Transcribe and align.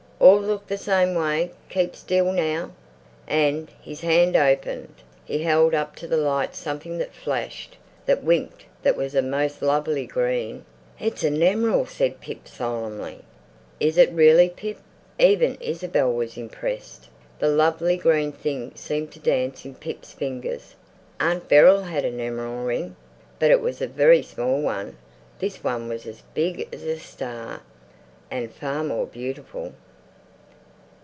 "All 0.21 0.39
look 0.39 0.67
the 0.67 0.77
same 0.77 1.15
way! 1.15 1.49
Keep 1.69 1.95
still! 1.95 2.31
Now!" 2.31 2.69
And 3.27 3.69
his 3.81 4.01
hand 4.01 4.35
opened; 4.35 4.93
he 5.25 5.39
held 5.41 5.73
up 5.73 5.95
to 5.95 6.05
the 6.07 6.15
light 6.15 6.53
something 6.55 6.99
that 6.99 7.15
flashed, 7.15 7.75
that 8.05 8.23
winked, 8.23 8.65
that 8.83 8.95
was 8.95 9.15
a 9.15 9.23
most 9.23 9.63
lovely 9.63 10.05
green. 10.05 10.63
"It's 10.99 11.23
a 11.23 11.31
nemeral," 11.31 11.87
said 11.87 12.21
Pip 12.21 12.47
solemnly. 12.47 13.21
"Is 13.79 13.97
it 13.97 14.11
really, 14.11 14.47
Pip?" 14.47 14.77
Even 15.17 15.55
Isabel 15.55 16.13
was 16.13 16.37
impressed. 16.37 17.07
The 17.39 17.49
lovely 17.49 17.97
green 17.97 18.31
thing 18.31 18.73
seemed 18.75 19.11
to 19.13 19.19
dance 19.19 19.65
in 19.65 19.73
Pip's 19.73 20.13
fingers. 20.13 20.75
Aunt 21.19 21.49
Beryl 21.49 21.81
had 21.85 22.05
a 22.05 22.11
nemeral 22.11 22.53
in 22.53 22.59
a 22.59 22.63
ring, 22.65 22.95
but 23.39 23.49
it 23.51 23.59
was 23.59 23.81
a 23.81 23.87
very 23.87 24.21
small 24.21 24.61
one. 24.61 24.97
This 25.39 25.63
one 25.63 25.89
was 25.89 26.05
as 26.05 26.21
big 26.35 26.69
as 26.71 26.83
a 26.83 26.99
star 26.99 27.63
and 28.29 28.51
far 28.51 28.83
more 28.83 29.07
beautiful. 29.07 29.73